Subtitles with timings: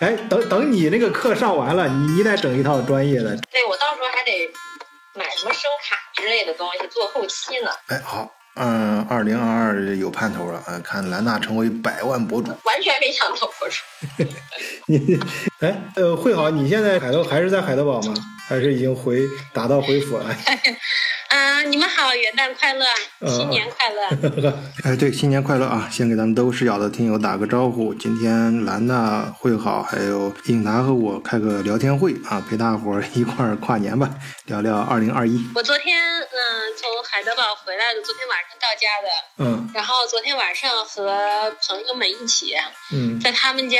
[0.00, 3.36] 哎，等等你那个课上完了，你你得整一套专业的。
[3.50, 4.50] 对，我到时候还得
[5.14, 7.70] 买什么声卡之类的东西做后期呢。
[7.86, 12.48] 哎，好，嗯，二零二二有盼头了，嗯，看兰娜成为百万博主。
[12.64, 13.80] 完全没想到博主。
[14.86, 15.20] 你，
[15.60, 18.12] 哎，呃，会好，你现在海德还是在海德堡吗？
[18.48, 20.26] 还是已经回打道回府了？
[21.72, 22.84] 嗯，你们好，元旦快乐，
[23.26, 24.52] 新年快乐！
[24.84, 25.88] 哎，对，新年快乐啊！
[25.90, 27.94] 先给咱们都视角的听友打个招呼。
[27.94, 34.10] 今天兰娜会好，还有颖达和我开个聊天会啊，陪大伙儿一块儿跨年吧，
[34.44, 35.42] 聊聊二零二一。
[35.54, 36.21] 我昨天嗯
[36.76, 39.44] 从海德堡回来的，昨天晚上到家的。
[39.44, 39.70] 嗯。
[39.74, 42.54] 然后昨天晚上和朋友们一起，
[42.92, 43.78] 嗯，在他们家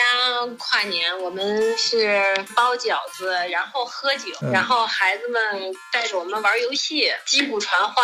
[0.58, 2.22] 跨年，我们是
[2.56, 7.12] 包饺子，然后喝酒，然后孩子们带着我们玩游戏。
[7.26, 8.02] 击鼓传花，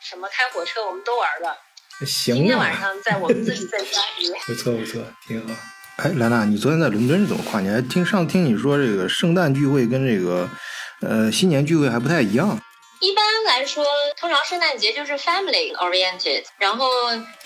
[0.00, 1.56] 什么开火车，我们都玩了。
[2.06, 2.36] 行啊！
[2.36, 4.30] 今天晚上在我们自己在家里。
[4.46, 5.54] 不错不错，挺好。
[5.96, 7.86] 哎，兰娜，你昨天在伦敦是怎么跨年？
[7.88, 10.48] 听上听你说这个圣诞聚会跟这个
[11.00, 12.60] 呃新年聚会还不太一样。
[13.00, 13.84] 一般来说，
[14.18, 16.86] 通常圣诞节就是 family oriented，然后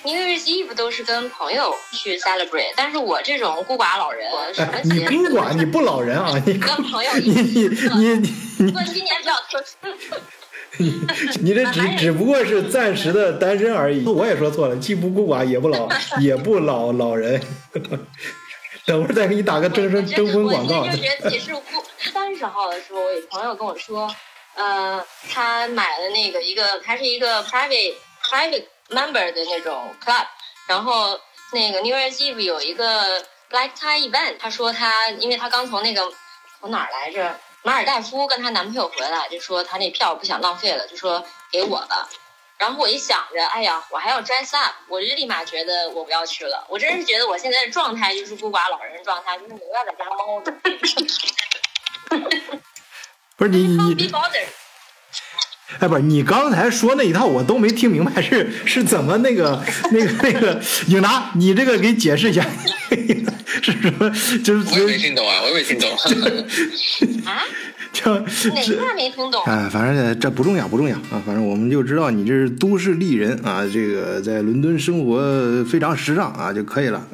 [0.03, 2.73] New Year's Eve 都是跟朋友去 celebrate。
[2.77, 5.07] 但是我这种孤寡老人，什么节？
[5.09, 6.33] 你孤寡，你不老人啊？
[6.45, 10.17] 你跟朋友你你你你过今年比较特殊。
[10.79, 10.93] 你
[11.41, 15.89] 你这只 只不过是暂时的单身而已，我也说错了，既不孤寡也不老
[16.19, 17.41] 也不老老人。
[18.85, 20.81] 等会儿再给你打个征婚征婚广告。
[20.81, 21.63] 我就觉得自己是孤。
[22.13, 24.15] 三十号的时候，我有朋友跟我说，
[24.55, 30.27] 呃，他买了那个一个，他是一个 private private member 的那种 club，
[30.69, 31.21] 然后
[31.53, 36.13] 那个 New Year's Eve 有一个 black tie event，他说他因为他刚从那个
[36.61, 37.39] 从哪儿来着？
[37.67, 42.07] 马尔代夫跟她男朋友回来，就说她那票不想浪费了，就说给我吧。
[42.59, 46.67] 然后我一想着，哎呀，我还要 dress up，我就立马觉得我不要去了。
[46.69, 50.53] 我真是觉得我现在的状态就是孤寡老人状态，就是永远在家猫着。
[53.47, 54.11] 不是你你。
[55.81, 59.61] 哎，不是你刚才说那一套我都没听明白，是是怎么那个
[59.91, 62.47] 那个那个影达，你这个给解释一下，
[63.61, 64.09] 是什么？
[64.45, 65.91] 就是我也没听懂啊，我也没听懂。
[67.25, 67.43] 啊？
[67.93, 68.27] 就哪
[68.77, 69.43] 块没听懂？
[69.45, 71.21] 哎，反正这不重要，不重要啊。
[71.27, 77.05] 反正我们就知道你这是都市丽人啊，这个在伦敦生活非常时尚啊就可以了。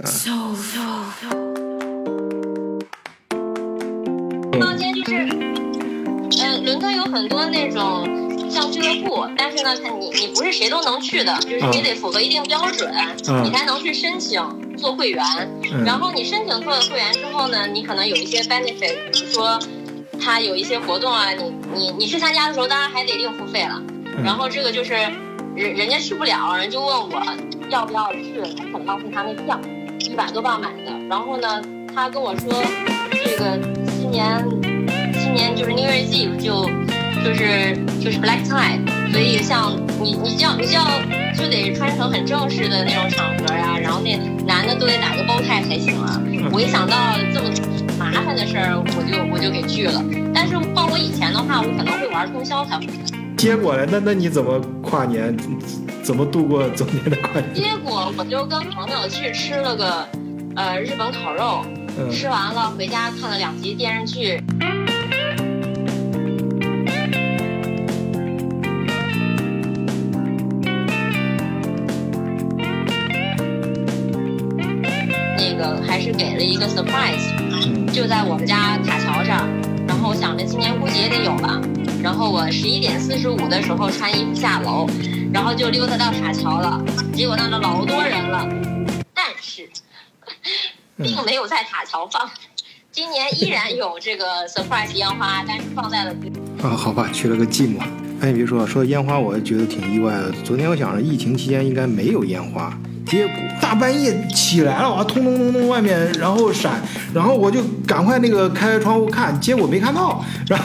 [4.58, 5.69] 房间就是，嗯，
[6.70, 8.08] 伦敦有很多那种。
[8.48, 12.92] 像俱乐部，但是呢，他你你不是谁都能去的，就是你得符合一定标准，
[13.44, 14.42] 你才能去申请
[14.76, 15.22] 做会员。
[15.86, 19.56] 然后你申请做了会员之后呢，你可能有一些 benefit，比如说
[20.20, 23.80] 他有一些活动啊，你你你去参加的时候，当然还得另付费了。
[24.24, 24.94] 然后这个就是
[25.54, 27.22] 人人家去不了，人就问我
[27.68, 29.60] 要不要去，他很浪费他那票，
[30.00, 30.90] 一百多镑买的。
[31.08, 31.62] 然后呢，
[31.94, 32.52] 他跟我说
[33.12, 33.56] 这个
[33.86, 34.44] 今年
[35.30, 36.68] 今年就是 New Year's Eve 就。
[37.22, 38.80] 就是就是 black tie，
[39.12, 40.86] 所以像你你就要你就要
[41.36, 46.18] 就得穿成很正式的那种场合呀，然后那男的都得打个包太才行啊。
[46.50, 46.96] 我一想到
[47.34, 47.50] 这么
[47.98, 50.02] 麻烦的事儿，我就我就给拒了。
[50.32, 52.92] 但是换我以前的话，我可能会玩通宵才回来。
[53.36, 53.86] 结果呢？
[53.90, 55.36] 那那你怎么跨年？
[56.02, 57.52] 怎么度过昨天的跨年？
[57.52, 60.08] 结果我就跟朋友去吃了个
[60.56, 61.66] 呃日本烤肉，
[62.10, 64.42] 吃完了回家看了两集电视剧。
[76.20, 77.32] 给了一个 surprise，
[77.94, 79.48] 就在我们家塔桥上。
[79.88, 81.58] 然后我想着今年估计也得有吧。
[82.02, 84.86] 然后我十一点四十五的时候穿衣服下楼，
[85.32, 86.84] 然后就溜达到塔桥了。
[87.14, 88.46] 结果那儿老多人了，
[89.14, 89.66] 但是
[91.02, 92.30] 并没有在塔桥放。
[92.92, 96.14] 今年依然有这个 surprise 烟花，但是放在了
[96.62, 97.80] 啊，好吧，去了个寂寞。
[98.20, 100.30] 哎，你别说，说烟花，我觉得挺意外的。
[100.44, 102.78] 昨天我想着疫情期间应该没有烟花。
[103.06, 106.80] 结果大半夜起来了，哇，通通通通，外面然后闪，
[107.12, 110.58] 然后我就赶快那个开窗户看，结果没看到，然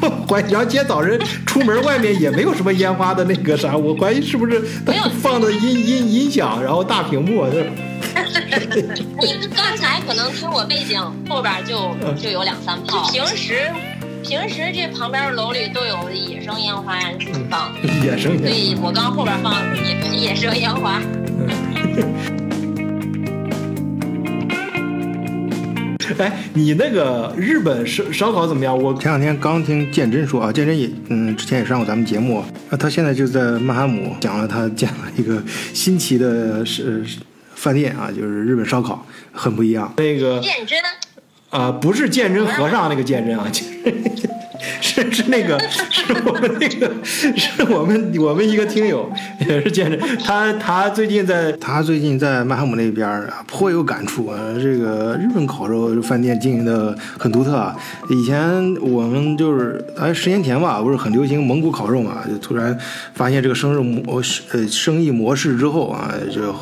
[0.00, 4.60] 后怀疑，然后今天早晨出门外面也没有什么烟花的那个啥，我怀疑是不是
[5.20, 7.46] 放的音音音响，然后大屏幕。
[9.20, 13.70] 你刚才可能听我背景后边就就有两三炮，平时
[14.22, 16.98] 平时这旁边楼里都有野生烟花
[17.48, 17.72] 放，
[18.04, 21.00] 野生，所以我刚后边放野野生烟花。
[26.18, 28.76] 哎，你那个日本烧烧烤怎么样？
[28.76, 32.38] 我前两天刚听建真说啊，建真也嗯，之前也上过咱们节目
[32.70, 35.42] 啊，他现在就在曼哈姆讲了他建了一个
[35.74, 37.04] 新奇的是
[37.54, 39.92] 饭店啊，就是日本烧烤，很不一样。
[39.96, 40.78] 那个鉴真
[41.50, 43.46] 啊，不是鉴真和尚那个鉴真啊。
[44.80, 45.58] 是是那个，
[45.90, 49.10] 是我们那个，是我们我们一个听友
[49.40, 54.38] 也是见证，他他最近在他最近在曼哈姆那边，颇有感触啊。
[54.54, 57.76] 这个日本烤肉饭店经营的很独特啊。
[58.10, 62.76] 以前我们就是哎十年前吧，不是很流行蒙古烤肉嘛，就突然
[63.14, 66.52] 发现这个生日模式呃生意模式之后啊，这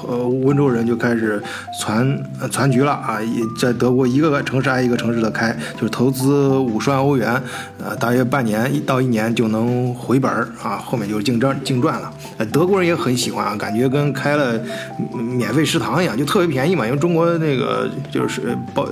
[0.45, 1.43] 温州人就开始
[1.85, 3.19] 攒攒局了啊，
[3.59, 7.41] 在德国一个城市挨一个城市的开，就是投资五十万欧元。
[7.83, 12.13] 呃，大约半年一到一年就能回本儿啊，后面就是净挣净赚了。
[12.39, 14.61] 呃，德国人也很喜欢啊，感觉跟开了
[15.13, 16.87] 免费食堂一样，就特别便宜嘛。
[16.87, 18.89] 因为中国那个就是包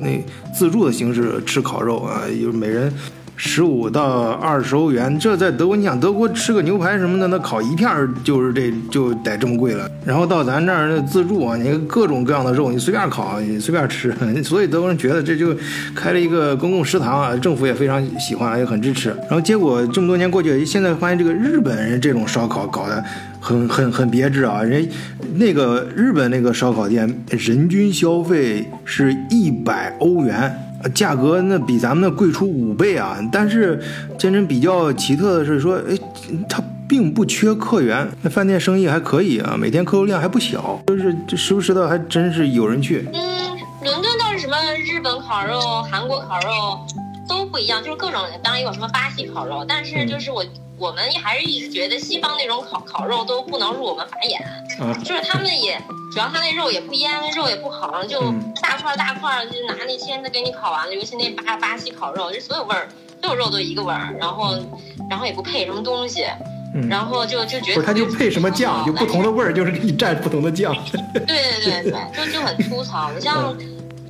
[0.00, 0.22] 那
[0.54, 2.92] 自助的形式吃烤肉啊，有每人。
[3.40, 7.88] 十五到二十欧元，这在德国，你想德国吃个牛排什么的，那烤一片
[8.24, 9.88] 就是这就得这么贵了。
[10.04, 14.12] 然后到咱这儿自助啊，你各种各样的肉，你随便烤，你随便吃。
[14.42, 15.56] 所以德国人觉得这就
[15.94, 19.10] 开了一个公共食堂啊，政府也非常喜欢，也很支持。
[19.10, 23.04] 然后结果这么多年过去，现在发现这个日本人这种烧烤搞得
[23.38, 24.84] 很很很别致啊，人
[25.34, 30.52] 那个日本那个烧烤店人均消费是一百欧元。
[30.94, 33.18] 价格那比咱们那贵出五倍啊！
[33.32, 33.82] 但是
[34.18, 35.98] 真正比较奇特的是说，哎，
[36.48, 43.08] 它并不缺客源，那饭店生意还可以啊，每天客流量还不小，就是这时不时的还真是有人去。
[43.12, 46.78] 嗯，伦敦倒是什么日本烤肉、韩国烤肉
[47.28, 50.44] 都不一样，就是各种，当然有什么巴西烤肉，但是就是我。
[50.78, 54.40] 我们还是一直觉得西方那种烤烤肉都不能入我们法眼，
[55.02, 55.76] 就是他们也
[56.12, 58.20] 主要他那肉也不腌，肉也不烤，就
[58.62, 60.94] 大块大块，就拿那签子给你烤完了。
[60.94, 62.88] 尤其那巴巴西烤肉，就所有味儿，
[63.20, 64.54] 所有肉都一个味儿，然后
[65.10, 66.24] 然后也不配什么东西，
[66.88, 70.72] 然后就就觉得不是他就配什么酱，就不同的味儿就是给你蘸不同的酱。
[71.12, 73.10] 对对对对，就就很粗糙。
[73.12, 73.56] 你像。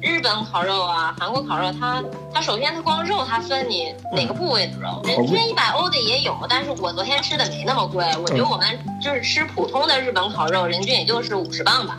[0.01, 2.03] 日本烤肉啊，韩国烤肉，它
[2.33, 8.67] 它首先它光肉它分你哪个部位的肉，人均一百欧的也有，但是我昨天吃的没那么贵，我觉得我们
[9.01, 11.97] 就是吃普通的日本烤肉，人均也就是五十磅吧。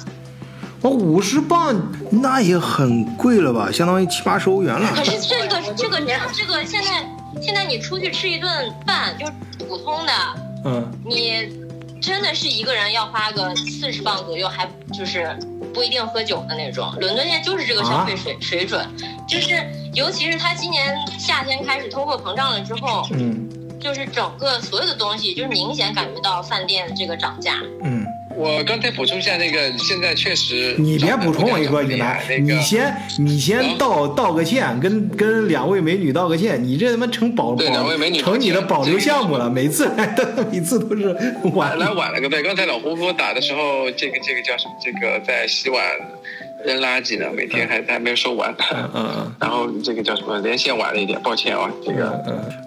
[0.81, 1.75] 哦，五十磅
[2.09, 4.91] 那也很贵了吧，相当于七八十欧元了。
[4.95, 5.99] 可 是这个这个
[6.33, 9.33] 这个现在现在你出去吃一顿饭就是
[9.67, 10.13] 普通的，
[10.63, 11.49] 嗯，你
[12.01, 15.37] 真的是一个人要花个四十磅左右，还就是。
[15.71, 18.83] 不一定喝酒的那种，伦敦现在就是这个消费水水准，
[19.27, 19.53] 就是
[19.93, 23.47] 尤其是他今年夏天开始通货膨胀了之后，嗯，
[23.79, 28.03] 就是整个所有的东西就是明显感觉到饭店这个涨价，嗯。
[28.39, 41.13] 我刚才补充一下，那个现在确实，你别补充，我跟你说，你来，你先你先道道个歉，跟跟两位美女道个歉，你这他妈成保保成你的保留项目了，每次来都每次都是
[41.53, 44.73] 晚来晚了个对，刚才老胡给我打的时候，这个这个叫什么？
[44.81, 45.83] 这个在洗碗。
[46.65, 50.37] 扔垃圾呢，每天还还没有收完，嗯嗯，然后这个叫什么？
[50.39, 52.21] 连线晚了一点，抱歉啊，这个，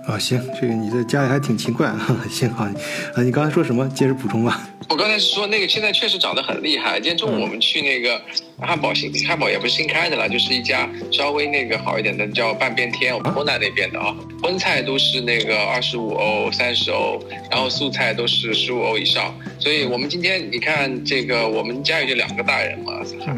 [0.07, 1.93] 嗯啊，行，这个你在家里还挺勤快，
[2.29, 3.89] 行好，啊，你刚才说什么？
[3.91, 4.69] 接着补充吧。
[4.89, 6.95] 我刚才是说那个现在确实涨得很厉害。
[6.95, 8.21] 今天中午我们去那个
[8.61, 19.33] 汉堡新汉堡也不是新开的了，就是一家稍微那个好一点的，叫半边天，我们湖南那边的啊，荤菜都是那个二十五欧、三十欧，然后素菜都是十五欧以上。
[19.59, 22.93] 所以我们今天你看这个，我们家里就两个大人嘛，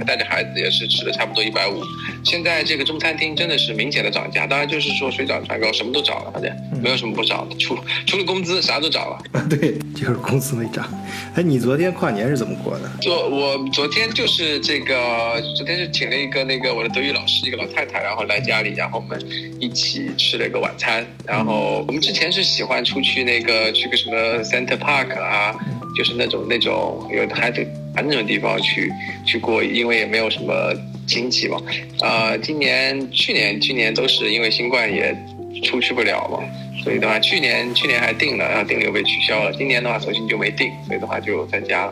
[0.06, 1.82] 带着孩子也是吃了差不多一百五。
[2.24, 6.50] 现在这个中餐厅真的是明显的涨价，当然就是说水涨船高，什么都涨了，反正
[6.82, 9.18] 没有什么不涨的，除除了工资啥都涨了。
[9.48, 10.88] 对，就是工资没涨。
[11.34, 12.90] 哎，你昨天跨年是怎么过的？
[13.00, 19.20] 昨我昨天就是这个，昨天是请了一个那个我的德语老师，一个老太太，然后来家里，然后我们
[19.60, 21.06] 一起吃了一个晚餐。
[21.26, 25.54] 然后我们之前是喜欢出去那个去个什么 Center Park 啊。
[25.96, 28.92] 就是那种那种有孩子玩那种地方去
[29.24, 30.74] 去过，因为也没有什么
[31.06, 31.58] 经济嘛。
[32.00, 35.16] 啊，今年去年去年都是因为新冠也
[35.62, 36.38] 出去不了嘛，
[36.82, 39.52] 所以的话去年去年还定了，然后定了又被取消了。
[39.52, 41.90] 今年的话索性就没定，所以的话就在家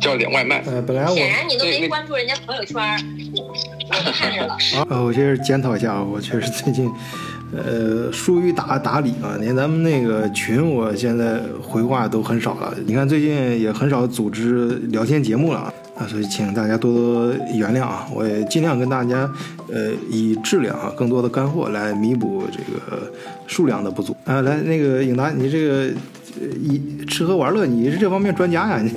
[0.00, 0.62] 叫了点外卖。
[0.66, 2.76] 呃，本来我显然你都没关注人家朋友圈，
[3.88, 4.56] 我看着了。
[4.88, 6.88] 啊，我确实检讨一下啊，我确实最近。
[7.52, 12.74] 呃，疏于打打理啊，连咱们那个群，我现在回话都很少了。
[12.86, 18.06] 你看最近也很少组织聊天节目了啊，所以请大家多多原谅啊。
[18.14, 19.30] 我也尽量跟大家，
[19.72, 23.10] 呃，以质量啊，更多的干货来弥补这个
[23.46, 24.42] 数量的不足啊。
[24.42, 25.90] 来，那个颖达，你这个。
[26.40, 28.80] 一吃喝玩乐，你是这方面专家呀？
[28.82, 28.92] 你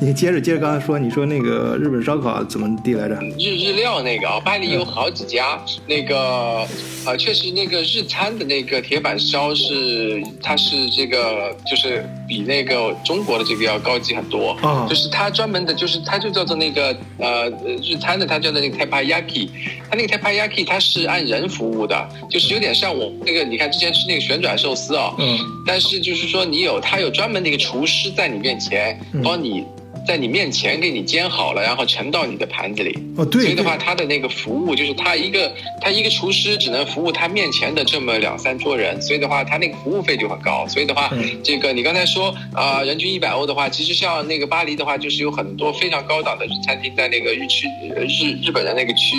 [0.00, 3.14] 你接着接着刚才说，你说那个日本烧烤怎么地来着？
[3.38, 6.66] 日日料那个啊，巴黎有好几家，那个
[7.04, 12.04] 啊，确实那个日餐的那个铁板烧是，它是这个就是。
[12.32, 14.56] 比那个中国的这个要高级很多。
[14.62, 17.50] 嗯，就是它专门的，就是它就叫做那个呃
[17.82, 19.50] 日餐的，它叫做那个 Taipayaki。
[19.90, 25.14] 它那个 Taipayaki 它是按人服务的，就是有点像我那个你看之前吃那个旋转寿司哦。
[25.18, 25.38] 嗯。
[25.66, 29.62] 但是就是说你有它有专门的一个厨师在你面前帮你。
[30.06, 32.98] 在你面前给你煎好了，然后盛到你的盘子里。
[33.16, 33.42] 哦，对。
[33.42, 40.66] 所以的话，他的那个服务就是他一个他一个厨师只能服务他面前的这么两三桌人，所以的话，他那个服务费就很高。
[40.68, 41.10] 所以的话，
[41.42, 47.66] 这个你刚才说啊，人均一百欧的话，其实像那个巴黎的话，就是有很多非常高档的餐厅在那个日区
[48.08, 49.16] 日日本的那个区，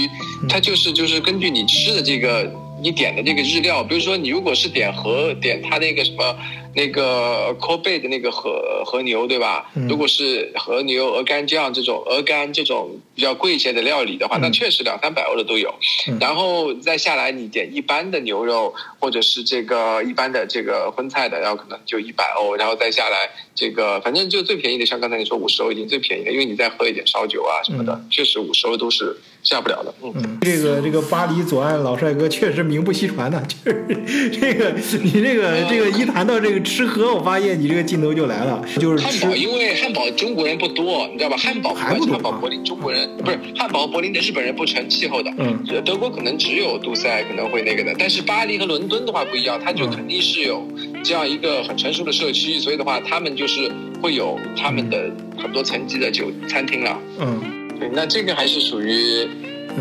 [0.49, 2.51] 它就是就是根据你吃的这个
[2.83, 6.37] 你点的那个日料，比如说你如果是点和点他那个什么。
[6.75, 9.69] 那个 Kobe 的那个和和牛对吧？
[9.87, 15.71] 如果是和牛鹅肝酱这种鹅肝这种比较贵一些的料理的话，那确实两三百欧的都有。
[16.19, 22.55] 然后再下来你点一般的牛肉或者是这个一般的这个荤菜的，然后可能就一百欧。
[22.55, 29.93] 然后再下来这个反正就最便宜的，像刚才你说五十欧已经最便宜的，因为你再喝一点烧酒啊什么的，确实五十欧都是下不了的。
[30.01, 34.73] 嗯，这个这个巴黎左岸老帅哥确实名不虚传的， 就是这个
[35.03, 36.63] 你这个这个一谈到这个。
[36.63, 41.35] 吃喝，我发现你这个镜头就来了，就是汉堡，因为汉堡中国人不多，你知道吧？
[41.37, 45.29] 汉堡汉堡柏林中国人不是汉堡柏林的日本人不成气候的。
[45.37, 50.65] 嗯，德国可能只有杜塞可能会那个的，但是巴黎和伦敦的话不一样，它就肯定是有
[51.03, 53.69] 这样一个很成熟的社区，所以的话他们就是
[54.01, 56.97] 会有他们的很多层级的酒餐厅了。
[57.19, 59.27] 嗯，对，那这个还是属于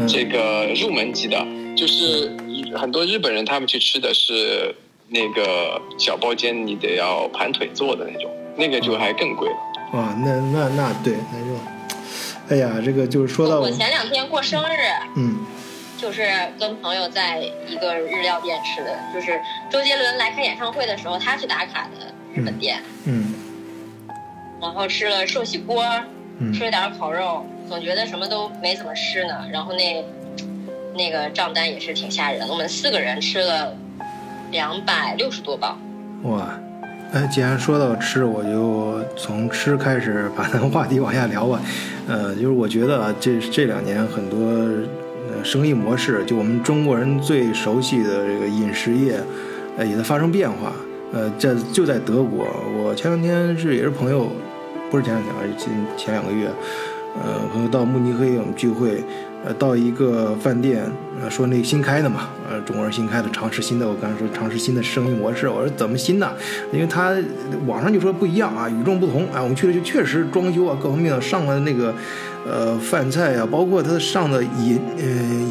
[0.09, 1.47] 这个入门级的，
[1.77, 2.31] 就是
[2.77, 4.75] 很多日本人他们去吃的是。
[5.15, 9.57] 那个小包间，你得要盘腿坐的那种，那个就还更贵了。
[9.93, 11.55] 哇，那那那对，那就，
[12.49, 14.79] 哎呀，这个就是说到我前两天过生日，
[15.17, 15.45] 嗯，
[15.99, 16.27] 就是
[16.59, 23.35] 跟朋友在一个日料店吃的，就是周杰伦来开演唱会的时候，他去打卡的日本店，嗯，
[24.63, 25.85] 然后吃了寿喜锅，
[26.53, 30.05] 吃了点烤肉，总觉得什么都没怎么吃呢，然后那
[30.95, 33.75] 那个账单也是挺吓人，我们四个人吃了。
[34.51, 35.79] 两百六十多磅，
[36.25, 36.61] 哇！
[37.15, 41.59] 哎，既然说到吃，我就从吃开始把咱话题往下聊吧。
[42.07, 49.19] 呃，就是我觉得啊，这这两年很多呃生意模式，就我们中国人最熟悉的这个饮食业，
[49.79, 50.71] 呃，也在发生变化。
[51.15, 52.47] 呃，在就在德国，
[52.77, 54.31] 我前两天是也是朋友，
[54.93, 56.51] 不是前两天，而是前前两个月，
[57.19, 59.03] 呃，朋友到慕尼黑我们聚会。
[59.45, 60.85] 呃，到一个饭店，
[61.21, 63.89] 呃，说那新开的嘛，呃，中国人新开的，尝试新的。
[63.89, 66.31] 我刚才说尝试新的生意模式，我说怎么新呢？
[66.71, 67.13] 因为他
[67.67, 69.23] 网上就说不一样啊，与众不同。
[69.33, 71.93] 啊，我们去了就确实装修啊，各方面上了那个。
[72.45, 75.05] 呃，饭菜啊，包括它上的饮呃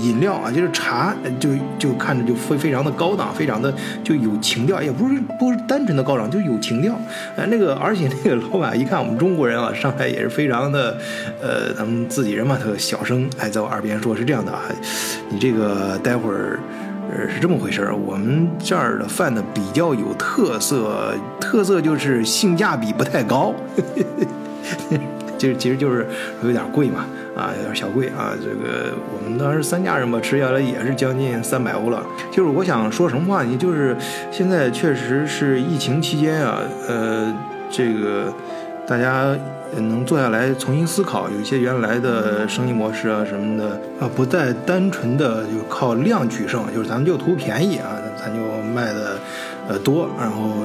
[0.04, 6.94] 饮料啊，就是茶，就就看着就非非常的高档，非常的就有情调，也不是不是单纯的高档，就有情调。
[7.38, 10.98] 哎，那个而且那个老板一看我们中国人啊，上来也是非常的，
[11.42, 14.60] 呃，咱们自己人嘛，他小声哎在我耳边说，是这样的啊，
[15.30, 16.60] 你这个待会儿
[17.10, 23.54] 呃是这么回事儿，我们这儿的饭呢比较有特色，特色就是性价比不太高。
[24.90, 24.98] 其
[25.48, 26.06] 实其实就是
[26.44, 27.06] 有点贵嘛，
[27.36, 28.34] 啊，有点小贵啊。
[28.42, 32.04] 这个我们当时三家人吧，吃下来也是将近三百欧了。
[32.32, 33.58] 就是我想说什么话呢？
[33.58, 33.96] 就是
[34.32, 37.34] 现在确实是疫情期间啊，呃，
[37.70, 38.34] 这个
[38.86, 39.36] 大家
[39.78, 48.40] 能坐下来重新思考，有一些原来的生意模式啊什么的啊，不再单纯的就靠量取胜，就是咱们就图便宜啊，咱就
[48.74, 49.18] 卖的。
[49.70, 50.56] 呃多，然后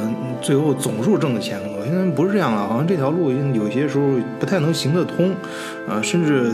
[0.41, 1.61] 最后总数挣的钱。
[1.87, 4.05] 现在不是这样了，好像这条路有些时候
[4.39, 5.31] 不太能行得通，
[5.89, 6.51] 啊，甚至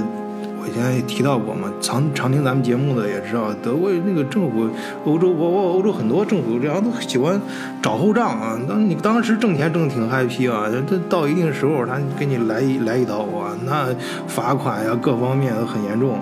[0.60, 4.68] 我以前也提到过嘛，常常听咱们节目的也知道，德国那个政府，
[5.04, 7.40] 欧洲包括欧洲很多政府这样都喜欢
[7.82, 8.58] 找后账啊。
[8.68, 13.88] 当你当时挣钱挣的挺 happy 啊，这到一定时候他给你来一来一刀啊，那
[14.26, 16.18] 罚款呀各方面都很严重。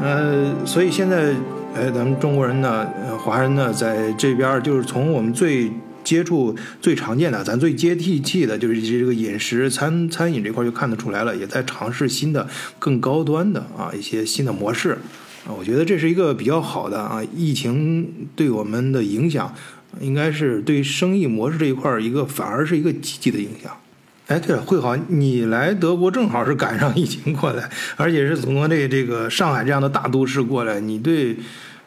[0.00, 1.34] 呃，所以现在。
[1.72, 2.84] 哎，咱们中国人呢，
[3.16, 5.70] 华人呢，在这边就是从我们最
[6.04, 14.98] 接触、最常见的，咱最接地气的，就是这个饮食餐餐饮这块就看得出来了，也在尝试新的、更高端的啊一些新的模式
[15.46, 15.52] 啊。
[15.56, 17.22] 我觉得这是一个比较好的啊。
[17.36, 19.54] 疫情对我们的影响，
[20.00, 23.76] 应该是对生意模式这一块一个反而是一个积极的影响。
[24.26, 31.36] 哎，对了，慧豪，你来德国正好是赶上疫情过来，而且是从这这个上海这样的大都市过来，你对，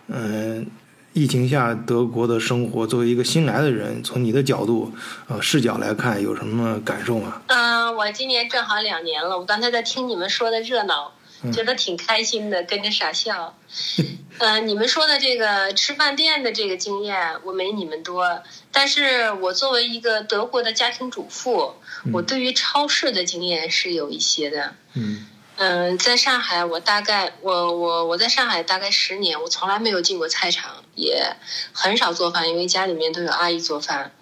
[0.10, 0.66] 嗯，
[1.14, 4.92] 疫情下德国的生活，作为一个新来的人，从你的角度
[5.28, 7.42] 呃视角来看，有什么感受吗？
[7.48, 11.14] 嗯，我今年正好两年了，我刚才在听你们说的热闹，
[11.54, 13.56] 觉得挺开心的，跟着傻笑。
[14.40, 18.42] 嗯， 你们说的这个吃饭店的这个经验，我没你们多。
[18.72, 21.76] 但是我作为一个德国的家庭主妇，
[22.12, 24.74] 我对于超市的经验是有一些的。
[24.96, 25.28] 嗯。
[25.56, 31.36] 嗯，在上海，我大概我我我在上海大概十年，我从来没有进过菜场，也
[31.74, 34.14] 很少做饭，因为家里面都有阿姨做饭。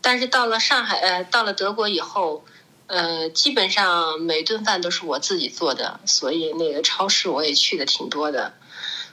[0.00, 2.44] 但是到了上海，呃，到了德国以后。
[2.92, 8.54] 呃，基本上每顿饭都是我自己做的，所以那个超市我也去的挺多的。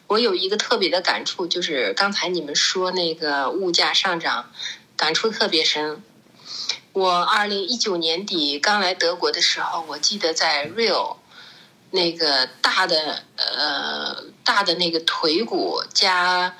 [0.07, 4.49] 我有一个特别的感触，就是刚才你们说那个物价上涨，
[4.95, 6.01] 感触特别深。
[6.91, 11.17] 我二零一九年底刚来德国的时候，我记得在 Real
[11.91, 16.55] 那个大的呃大的那个腿骨加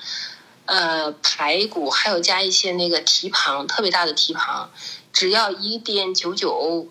[0.66, 4.70] 呃排骨，还有加一些那个蹄膀，特别大的蹄膀，
[5.12, 6.88] 只要一点九九。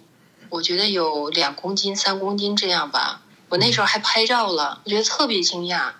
[0.50, 3.20] 我觉得有两公斤、三公斤这样吧。
[3.50, 5.92] 我那时候还拍照了，我觉得特别惊讶。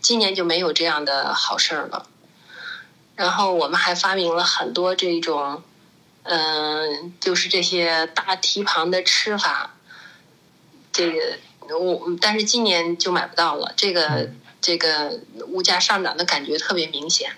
[0.00, 2.06] 今年就没有这样的好事儿了。
[3.16, 5.64] 然后我们还发明了很多这种，
[6.22, 9.74] 嗯，就是这些大蹄膀的吃法。
[10.92, 11.38] 这个
[11.78, 13.72] 我，但是今年就买不到了。
[13.76, 17.30] 这个这个物价上涨的感觉特别明显。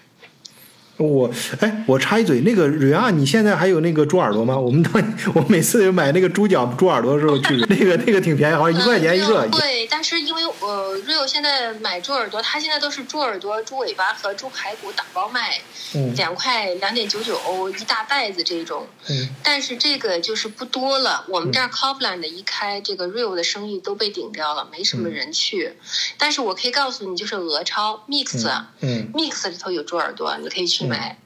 [1.06, 1.30] 我
[1.60, 4.56] 哎，我插一嘴，那个瑞亚，你现在还有那个猪耳朵吗？
[4.56, 4.92] 我们当
[5.34, 9.46] 我每次买那个猪脚、猪耳朵的时候去，那个那个挺便宜，好像一块钱一个。
[9.48, 15.60] 对，但是因为呃，瑞欧现在买猪耳朵，它现在都是猪耳朵、猪尾巴和猪排骨打包卖，
[16.16, 18.86] 两块两点九九欧一大袋子这种。
[19.08, 19.28] 嗯。
[19.42, 25.72] 但是这个就是不多了，我们这儿 Copland 一开，这个瑞欧的生意都被顶掉了，没什么人去。
[26.18, 28.48] 但是我可以告诉你，就是俄超 Mix，
[28.80, 30.91] 嗯，Mix 里头有猪耳朵，你可以去。
[30.92, 31.18] 买，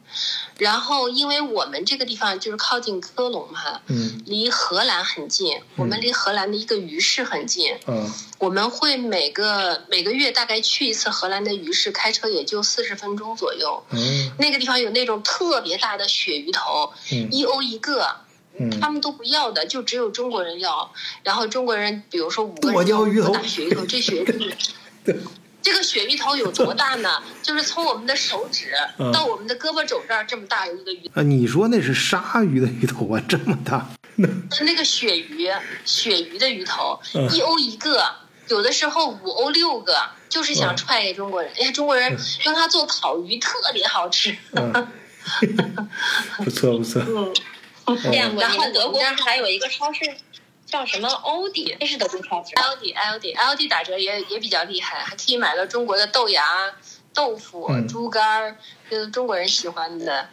[0.59, 16.93] 然后因为我们这个地方就是靠近科隆嘛，嗯，离荷兰很近，我们离荷兰的一个鱼市很近，嗯，我们会每个每个月大概去一次荷兰的鱼市，开车也就四十分钟左右，嗯，那个地方有那种特别大的鳕鱼头，
[17.31, 18.17] 一欧一个，
[18.59, 24.55] 嗯，他们都不要的，就只有中国人要，然后中国人比如说五个人要一个大鳕鱼头，这鳕鱼。
[25.67, 27.21] 这个鳕鱼头有多大呢？
[27.43, 28.73] 就是从我们的手指
[29.13, 31.11] 到我们的胳膊肘这儿这么大一个鱼。
[31.13, 33.85] 啊，你说那是鲨鱼的鱼头啊，这么大？
[34.15, 35.51] 那个鳕鱼，
[35.85, 37.01] 鳕鱼的鱼头，
[37.33, 38.09] 一欧一个，
[38.47, 39.99] 有的时候五欧六个，
[40.29, 41.51] 就是想踹给中国人。
[41.59, 44.37] 哎呀，中国人用它做烤鱼特别好吃。
[46.45, 47.03] 不错不错。
[47.03, 47.35] 嗯。
[48.39, 50.03] 然后德国还有一个超市。
[50.67, 51.77] 叫什么欧迪？
[51.81, 52.55] 那是德国超市。
[52.57, 56.45] L D L D L D 打折也也比较厉害，还可以买到中国的豆芽、
[57.15, 58.57] 豆腐、猪肝，
[58.91, 60.29] 就是中国人喜欢的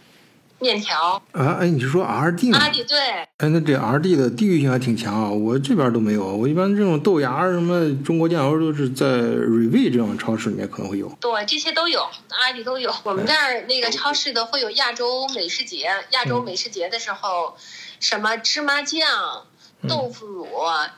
[0.58, 1.22] 面条。
[1.34, 3.00] 啊，哎，你是说 R D 吗？R D 对。
[3.00, 6.26] 哎，那这 R D 的地域性还挺强啊，我这边都没有。
[6.36, 11.08] 我一般这种豆芽什么中国酱油都是在 Reve 这种超市里面可能会有。
[11.22, 12.92] 对，这些都有，R D 都有。
[13.04, 17.56] 我们这儿那个超市的会有亚洲美食节，亚洲美食节的时候，
[18.00, 19.46] 什么芝麻酱。
[19.88, 20.48] 豆腐乳、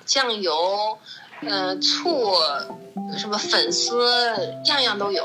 [0.06, 0.54] 酱油，
[1.48, 2.34] 呃，醋，
[3.18, 4.08] 什么粉丝，
[4.66, 5.24] 样样都有。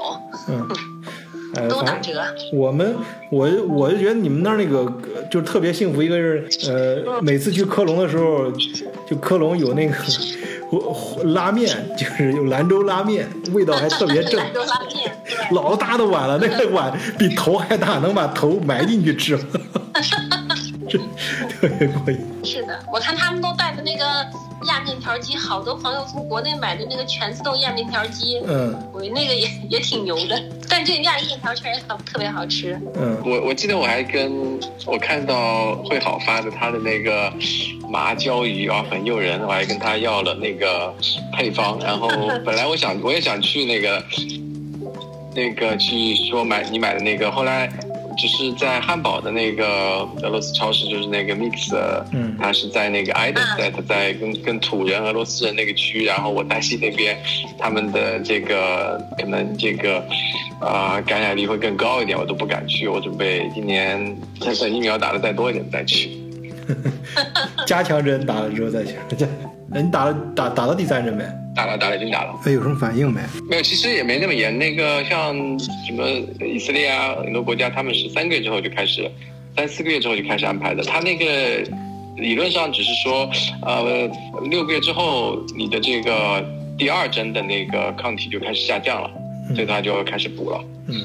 [0.48, 0.68] 嗯，
[1.68, 2.22] 都打折。
[2.52, 2.96] 我们，
[3.30, 4.90] 我我就觉得你们那儿那个
[5.30, 6.02] 就特别幸福。
[6.02, 6.16] 一个
[6.50, 8.50] 是，呃，每次去科隆的时候，
[9.08, 9.94] 就科隆有那个
[11.24, 14.40] 拉面，就是有兰州拉面，味道还特别正。
[14.40, 15.12] 兰州拉面，
[15.52, 19.36] 老大的碗了，那个碗比头还大，能把头埋进去吃。
[21.60, 22.18] 特别过瘾。
[22.42, 23.09] 是的，我看
[24.02, 24.26] 个
[24.66, 28.40] 压面条机，好多朋友从国内买的那个全自动压面条机。
[28.46, 32.80] 嗯，我那个也也挺牛的，但这个压面条确实好特别好吃。
[32.94, 37.32] 嗯，我我记得我还跟我看到会好发的他的那个
[37.88, 40.94] 麻椒鱼啊，很诱人，我还跟他要了那个
[41.32, 41.78] 配方。
[41.80, 42.08] 然后
[42.44, 44.02] 本来我想我也想去那个
[45.34, 47.70] 那个去说买你买的那个，后来。
[48.16, 51.74] 就是在汉堡的那个俄罗斯超市，就是那个 Mix，
[52.12, 57.18] 嗯，他是在那个 i d e n 在他在跟跟土人俄罗斯人那个区，然后我担心那边
[57.58, 60.04] 他们的这个可能这个
[60.60, 62.88] 啊感染力会更高一点，我都不敢去。
[62.88, 64.16] 我准备今年
[64.58, 66.10] 等疫苗打的再多一点再去。
[67.66, 68.94] 加强针打了之后再去。
[69.72, 71.24] 那你打了打打到第三针没？
[71.54, 72.35] 打了，打了，已经打了。
[72.44, 73.20] 哎，有什么反应没？
[73.48, 74.56] 没有，其实也没那么严。
[74.56, 76.09] 那个像什么
[76.44, 79.11] 以色列啊，很多国家他们是三个月之后就开始，
[79.56, 80.83] 三四个月之后就开始安排的。
[80.85, 81.24] 他那个
[82.16, 83.30] 理论上只是说，
[83.62, 84.09] 呃，
[84.48, 86.44] 六个月之后你的这个
[86.78, 89.11] 第二针的那个抗体就开始下降了，
[89.54, 90.64] 所以他就开始补了。
[90.87, 91.04] 嗯，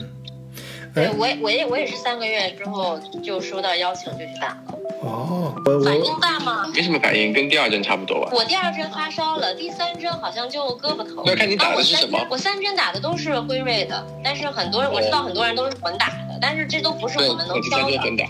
[0.95, 4.79] 对我我也我也是三个月之后就收到邀请就去打了。
[5.01, 5.53] 哦，
[5.84, 6.71] 反应大吗？
[6.73, 8.31] 没什么反应，跟第二针差不多吧。
[8.34, 11.21] 我第二针发烧了，第三针好像就胳膊疼。
[11.25, 12.17] 那看你打的是什么？
[12.31, 17.97] 我三针打的都是辉瑞的，但是很多人我知道很多人都是混打的，但是这都不是我们能挑的。
[17.99, 18.25] 混打，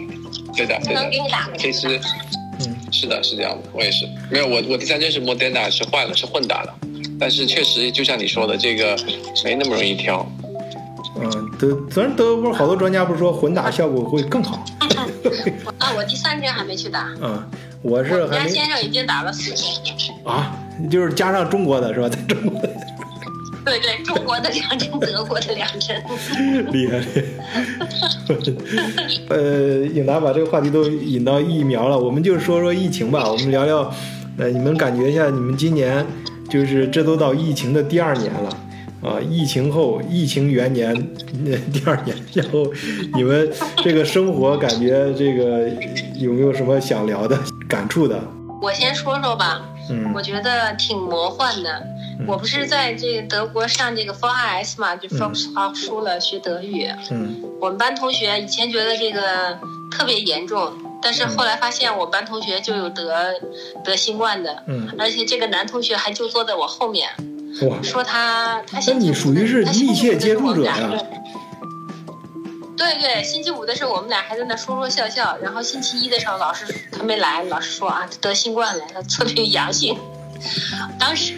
[0.55, 1.01] 对的，对的。
[1.01, 1.47] 能给你打。
[1.57, 1.99] 其实，
[2.61, 4.09] 嗯，是的，是这样的，我也是。
[4.31, 6.73] 没有，我我第三针是莫德纳，是换了，是混打的。
[7.19, 8.97] 但是确实，就像你说的，这个
[9.43, 10.25] 没那么容易挑。
[11.17, 14.63] 嗯，德咱正德国好多专家不是说混打效果会更好？
[15.79, 17.07] 啊，我第三针还没去打。
[17.21, 17.43] 嗯，
[17.81, 18.21] 我是。
[18.21, 19.65] 我家先生已经打了四针。
[20.23, 20.55] 啊，
[20.89, 22.09] 就是加上中国的是吧？
[22.09, 22.61] 在中国。
[23.65, 25.99] 对对，中国的两针，德国的两针。
[26.71, 27.23] 厉害厉害。
[29.29, 33.27] 呃，颖达把这个话题都引到疫苗了，我们就说说疫情吧。
[33.27, 33.91] 我们聊聊，
[34.37, 36.05] 呃，你们感觉一下，你们今年
[36.47, 38.55] 就是这都到疫情的第二年了。
[39.05, 40.91] 啊，疫情后，疫情元年，
[41.43, 42.65] 那第二年，然后
[43.13, 45.69] 你们这个生活感觉这个
[46.15, 47.37] 有没有什么想聊的
[47.69, 48.19] 感触的？
[48.59, 51.85] 我先说说吧，嗯，我觉得挺魔幻的。
[52.25, 56.87] 我不是在这个德国上这个 f o r s 嘛，就 Volkshochschule 了学德语。
[57.11, 59.55] 嗯，我们班同学以前觉得这个
[59.91, 63.33] 特别严重，但是后来发现我班同学就有得
[63.83, 67.07] 得新冠的，嗯，而且这个男同学还就坐在我后面。
[67.81, 70.75] 说他，他那你属于是密切接触者呀？
[72.77, 79.97] 对对，星期五的时候我们俩还在那说说笑笑，然后星期一的时候老师他没来，老师说啊得新冠了，他测评阳性。
[80.99, 81.33] 当时，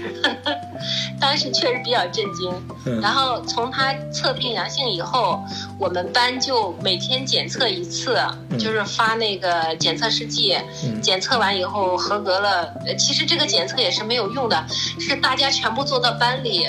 [1.19, 3.01] 当时确实比较震惊。
[3.01, 5.43] 然后从他测评阳性以后，
[5.79, 8.17] 我们班就每天检测一次，
[8.57, 10.57] 就是发那个检测试剂。
[11.01, 14.65] 检测完以后合格了，其实这个检测也是没有用的，
[14.99, 16.67] 是大家全部坐到班里。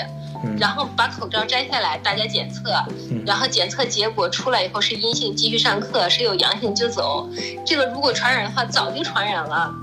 [0.57, 2.71] 然后把口罩摘下来，大家检测，
[3.25, 7.29] 然后检测结果出来以后是阴性，继续上课；是有阳性就走。
[7.65, 9.73] 这个如果传染的话，早就传染了，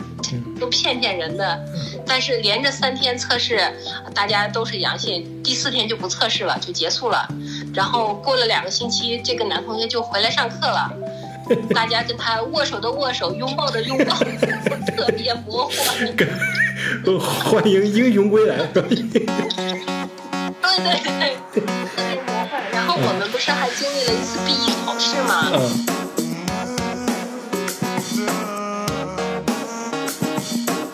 [0.58, 1.58] 都骗骗人的。
[2.06, 3.60] 但是连着三天测试，
[4.14, 7.28] 大家都是阳性，第四天就不测试了，就结束了。
[7.74, 10.92] 然后过了两个星期，这个男同学就回来上课了，
[11.74, 14.16] 大家跟他握手的握手，拥抱的拥抱，
[14.96, 16.16] 特别魔幻。
[17.44, 18.56] 欢迎英雄归来。
[20.76, 21.10] 对对
[21.52, 21.62] 对，
[21.94, 22.60] 特别魔幻。
[22.72, 25.50] 然后我们不是还经历了一次毕业考试吗？
[25.52, 25.86] 嗯。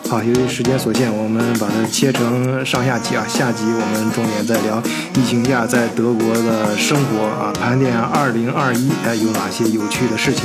[0.09, 3.25] 好，由于时间所限，我们把它切成上下集啊。
[3.27, 4.79] 下集我们重点再聊
[5.15, 10.43] 疫情下在德国的生活啊，盘点二零二一哎有哪些有趣的事情。